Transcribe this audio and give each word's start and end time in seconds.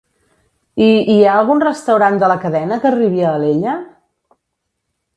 I 0.85 0.87
hi 1.15 1.17
ha 1.25 1.35
algun 1.41 1.61
restaurant 1.65 2.19
de 2.25 2.31
la 2.33 2.39
cadena 2.47 2.81
que 2.87 2.93
arribi 2.95 3.25
a 3.29 3.37
Alella? 3.41 3.79